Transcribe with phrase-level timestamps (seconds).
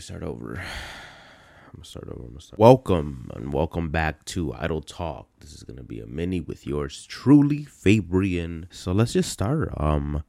[0.00, 0.54] start over.
[1.66, 2.22] I'm gonna start over.
[2.22, 2.58] I'm gonna start.
[2.58, 5.28] Welcome and welcome back to Idle Talk.
[5.40, 8.68] This is gonna be a mini with yours truly, Fabrian.
[8.70, 9.72] So let's just start.
[9.76, 10.22] Um,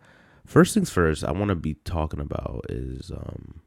[0.45, 3.61] first things first, I want to be talking about is um,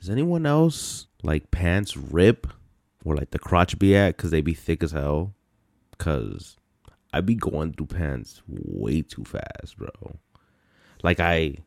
[0.00, 2.46] does anyone else like pants rip
[3.04, 5.34] or like the crotch be at because they be thick as hell?
[5.96, 6.56] Cause
[7.12, 9.88] I be going through pants way too fast, bro.
[11.02, 11.58] Like I,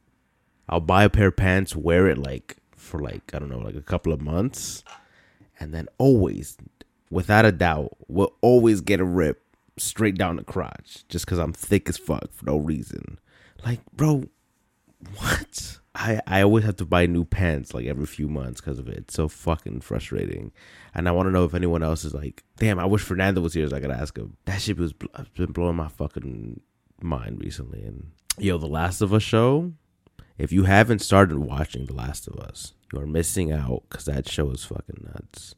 [0.67, 3.75] I'll buy a pair of pants, wear it like for like I don't know, like
[3.75, 4.83] a couple of months,
[5.59, 6.57] and then always,
[7.09, 9.43] without a doubt, will always get a rip
[9.77, 13.19] straight down the crotch just because I'm thick as fuck for no reason.
[13.65, 14.25] Like, bro,
[15.17, 15.79] what?
[15.95, 18.97] I, I always have to buy new pants like every few months because of it.
[18.97, 20.51] It's so fucking frustrating.
[20.93, 23.55] And I want to know if anyone else is like, damn, I wish Fernando was
[23.55, 24.37] here so I could ask him.
[24.45, 26.61] That shit was uh, been blowing my fucking
[27.01, 27.81] mind recently.
[27.83, 29.73] And yo, The Last of Us show,
[30.37, 34.29] if you haven't started watching The Last of Us, you are missing out because that
[34.29, 35.55] show is fucking nuts.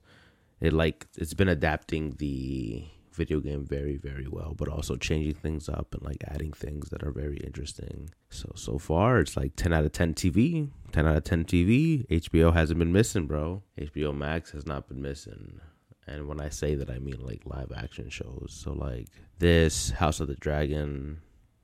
[0.61, 5.67] It like it's been adapting the video game very very well but also changing things
[5.67, 8.09] up and like adding things that are very interesting.
[8.29, 12.07] So so far it's like 10 out of 10 tv 10 out of 10 tv
[12.07, 13.63] hbo hasn't been missing bro.
[13.77, 15.59] Hbo max has not been missing.
[16.07, 18.57] And when i say that i mean like live action shows.
[18.63, 21.19] So like this house of the dragon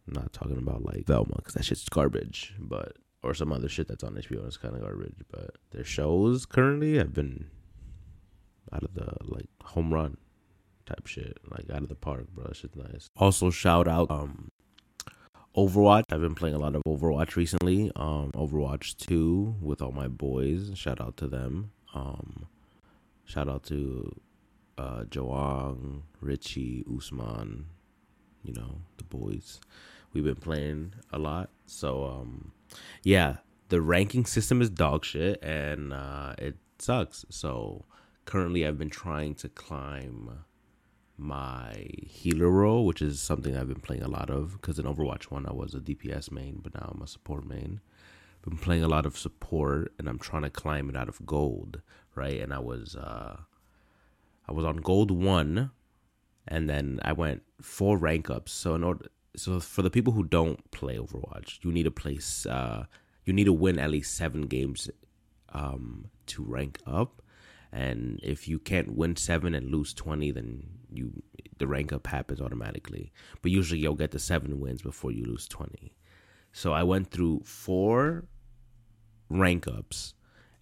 [0.07, 3.87] i'm not talking about like velma because that shit's garbage but or some other shit
[3.87, 7.47] that's on hbo it's kind of garbage but their shows currently have been
[8.73, 10.17] out of the like home run
[10.85, 12.45] type shit, like out of the park, bro.
[12.45, 13.09] That shit's nice.
[13.17, 14.49] Also, shout out um
[15.55, 16.03] Overwatch.
[16.11, 17.91] I've been playing a lot of Overwatch recently.
[17.95, 20.71] Um, Overwatch Two with all my boys.
[20.75, 21.71] Shout out to them.
[21.93, 22.47] Um,
[23.25, 24.13] shout out to
[24.77, 27.67] uh Joang, Richie, Usman.
[28.43, 29.59] You know the boys.
[30.13, 31.49] We've been playing a lot.
[31.65, 32.51] So um,
[33.03, 33.37] yeah,
[33.69, 37.25] the ranking system is dog shit, and uh, it sucks.
[37.29, 37.85] So
[38.25, 40.45] currently, I've been trying to climb
[41.17, 44.53] my healer role, which is something I've been playing a lot of.
[44.53, 47.81] Because in Overwatch One, I was a DPS main, but now I'm a support main.
[48.39, 51.25] I've Been playing a lot of support, and I'm trying to climb it out of
[51.25, 51.81] gold,
[52.13, 52.39] right?
[52.39, 53.37] And I was, uh,
[54.47, 55.71] I was on gold one,
[56.47, 58.51] and then I went four rank ups.
[58.51, 59.07] So in order,
[59.37, 62.85] so for the people who don't play Overwatch, you need to place, uh,
[63.25, 64.89] you need to win at least seven games,
[65.53, 67.21] um, to rank up.
[67.71, 71.23] And if you can't win seven and lose 20 then you
[71.57, 73.11] the rank up happens automatically.
[73.41, 75.93] But usually you'll get the seven wins before you lose 20
[76.55, 78.23] so i went through four
[79.29, 80.13] rank ups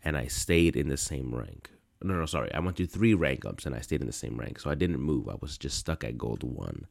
[0.04, 1.70] and i stayed in the same rank.
[2.02, 2.52] No no sorry.
[2.52, 4.60] I went through three rank ups and i stayed in the same rank.
[4.60, 5.30] So i didn't move.
[5.30, 6.88] I was just stuck at gold one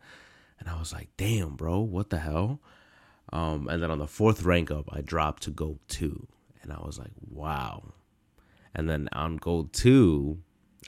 [0.63, 2.61] and i was like damn bro what the hell
[3.33, 6.29] um, and then on the fourth rank up i dropped to gold two
[6.63, 7.83] and i was like wow
[8.75, 10.39] and then on gold two,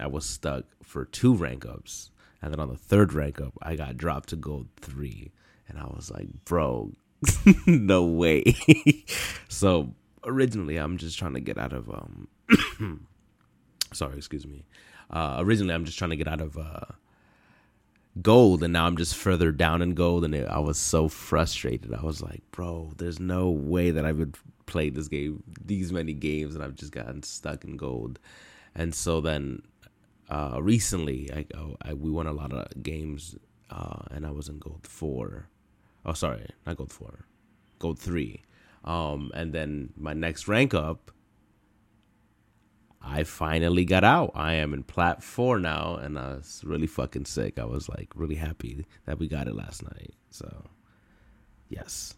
[0.00, 2.10] I was stuck for two rank ups.
[2.40, 5.32] And then on the third rank up, I got dropped to gold three.
[5.68, 6.92] And I was like, bro,
[7.66, 8.44] no way.
[9.48, 12.28] so originally, I'm just trying to get out of um.
[13.92, 14.64] sorry, excuse me.
[15.10, 16.92] Uh, originally, I'm just trying to get out of uh,
[18.22, 21.94] gold, and now I'm just further down in gold, and I was so frustrated.
[21.94, 24.36] I was like, bro, there's no way that I would
[24.66, 28.18] played this game these many games and I've just gotten stuck in gold.
[28.74, 29.62] And so then
[30.28, 31.46] uh, recently I,
[31.82, 33.36] I, we won a lot of games
[33.70, 35.48] uh, and I was in gold four.
[36.04, 37.24] Oh, sorry, not gold four,
[37.78, 38.42] gold three.
[38.84, 41.10] Um, and then my next rank up,
[43.06, 44.32] I finally got out.
[44.34, 47.58] I am in plat four now, and I was really fucking sick.
[47.58, 50.14] I was like really happy that we got it last night.
[50.30, 50.64] So,
[51.68, 52.14] yes.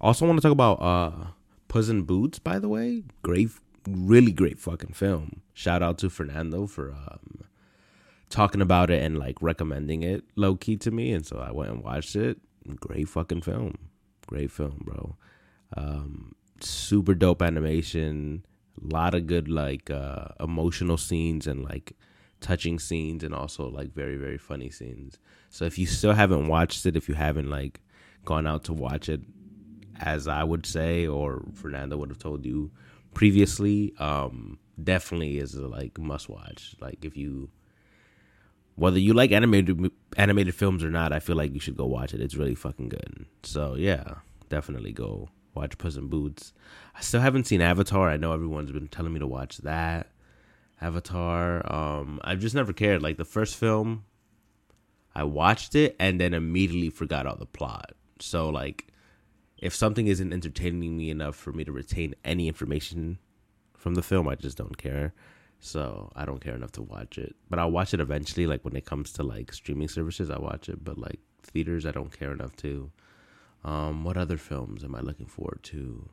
[0.00, 1.26] Also, want to talk about uh,
[1.66, 2.38] Puss in Boots.
[2.38, 3.50] By the way, great,
[3.88, 5.42] really great fucking film.
[5.52, 7.44] Shout out to Fernando for um,
[8.30, 11.72] talking about it and like recommending it low key to me, and so I went
[11.72, 12.38] and watched it.
[12.76, 13.76] Great fucking film.
[14.26, 15.16] Great film, bro.
[15.76, 18.44] Um, super dope animation.
[18.82, 21.94] A lot of good like uh, emotional scenes and like
[22.40, 25.18] touching scenes and also like very very funny scenes.
[25.50, 27.80] So if you still haven't watched it, if you haven't like
[28.24, 29.22] gone out to watch it,
[29.98, 32.70] as I would say, or Fernando would have told you
[33.14, 36.74] previously, um, definitely is a like must watch.
[36.80, 37.50] Like if you
[38.76, 42.12] whether you like animated animated films or not, I feel like you should go watch
[42.12, 42.20] it.
[42.20, 43.26] It's really fucking good.
[43.42, 44.16] So yeah,
[44.48, 46.52] definitely go watch Puss in Boots.
[46.94, 48.08] I still haven't seen Avatar.
[48.10, 50.08] I know everyone's been telling me to watch that.
[50.80, 51.72] Avatar.
[51.72, 53.02] Um, I've just never cared.
[53.02, 54.04] Like the first film,
[55.14, 57.92] I watched it and then immediately forgot all the plot.
[58.20, 58.88] So like
[59.58, 63.18] if something isn't entertaining me enough for me to retain any information
[63.76, 65.14] From the film, I just don't care.
[65.60, 67.36] So I don't care enough to watch it.
[67.50, 68.46] But I'll watch it eventually.
[68.46, 70.84] Like when it comes to like streaming services, I watch it.
[70.84, 72.90] But like theaters, I don't care enough to.
[73.64, 76.08] Um, what other films am I looking forward to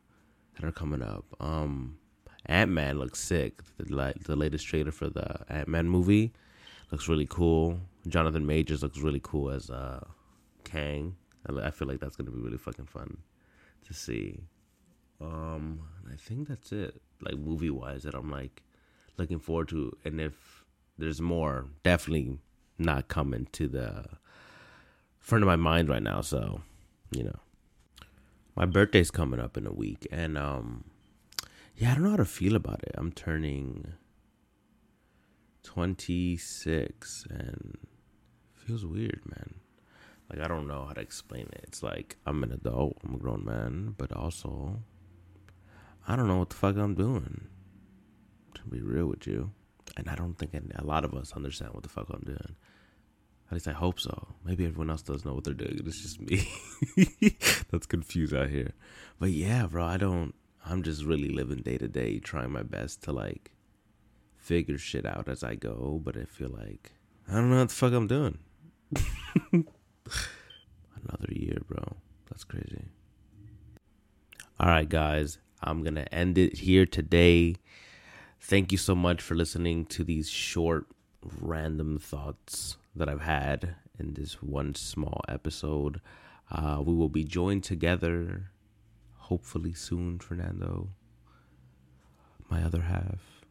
[0.56, 1.26] that are coming up?
[1.40, 1.98] Um,
[2.46, 3.62] Ant Man looks sick.
[3.78, 6.34] The the latest trailer for the Ant Man movie
[6.92, 7.80] looks really cool.
[8.08, 10.06] Jonathan Majors looks really cool as uh,
[10.64, 11.16] Kang.
[11.48, 13.18] I feel like that's gonna be really fucking fun
[13.86, 14.40] to see.
[15.20, 15.82] Um,
[16.12, 17.02] I think that's it.
[17.22, 18.64] Like movie wise, that I'm like
[19.18, 19.96] looking forward to.
[20.04, 20.64] And if
[20.98, 22.40] there's more, definitely
[22.78, 24.06] not coming to the
[25.20, 26.22] front of my mind right now.
[26.22, 26.62] So,
[27.12, 27.40] you know,
[28.56, 30.86] my birthday's coming up in a week, and um,
[31.76, 32.92] yeah, I don't know how to feel about it.
[32.96, 33.94] I'm turning
[35.64, 37.78] 26, and
[38.56, 39.56] feels weird, man.
[40.30, 41.62] Like I don't know how to explain it.
[41.64, 44.80] It's like I'm an adult, I'm a grown man, but also
[46.08, 47.48] I don't know what the fuck I'm doing.
[48.56, 49.52] To be real with you,
[49.98, 52.56] and I don't think a lot of us understand what the fuck I'm doing.
[53.52, 54.30] At least I hope so.
[54.46, 55.82] Maybe everyone else does know what they're doing.
[55.86, 56.48] It's just me
[57.70, 58.72] that's confused out here.
[59.20, 60.34] But yeah, bro, I don't.
[60.66, 63.52] I'm just really living day to day, trying my best to like
[64.38, 66.00] figure shit out as I go.
[66.02, 66.94] But I feel like
[67.28, 68.38] I don't know what the fuck I'm doing.
[69.52, 69.68] Another
[71.30, 71.98] year, bro.
[72.30, 72.86] That's crazy.
[74.62, 75.40] All right, guys.
[75.62, 77.58] I'm to end it here today.
[78.40, 80.88] Thank you so much for listening to these short,
[81.22, 86.02] random thoughts that I've had in this one small episode.
[86.52, 88.52] Uh, we will be joined together,
[89.16, 90.90] hopefully soon, Fernando,
[92.50, 93.42] my other half.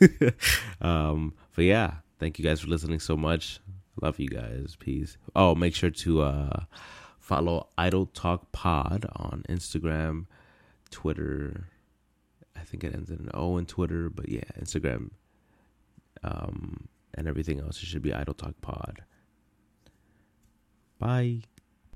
[0.80, 3.60] um, but yeah, thank you guys for listening so much.
[4.00, 4.76] Love you guys.
[4.78, 5.16] Peace.
[5.36, 6.64] Oh, make sure to uh,
[7.20, 10.26] follow Idle Talk Pod on Instagram,
[10.90, 11.68] Twitter.
[12.56, 15.10] I think it ends in an O in Twitter, but yeah, Instagram.
[16.24, 17.82] Um, and everything else.
[17.82, 19.04] It should be Idle Talk Pod.
[20.98, 21.42] Bye.